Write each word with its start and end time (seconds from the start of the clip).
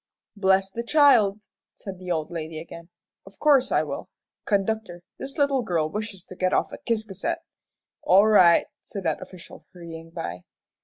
"Bless 0.35 0.71
the 0.71 0.81
child!" 0.81 1.41
said 1.75 1.99
the 1.99 2.09
old 2.09 2.31
lady 2.31 2.57
again, 2.59 2.89
"of 3.23 3.37
course 3.37 3.71
I 3.71 3.83
will. 3.83 4.09
Conductor, 4.45 5.03
this 5.19 5.37
little 5.37 5.61
girl 5.61 5.91
wishes 5.91 6.23
to 6.23 6.35
get 6.35 6.53
off 6.53 6.73
at 6.73 6.87
Ciscasset." 6.87 7.37
"All 8.01 8.25
right," 8.25 8.65
said 8.81 9.03
that 9.03 9.21
official, 9.21 9.67
hurrying 9.73 10.09
by. 10.09 10.41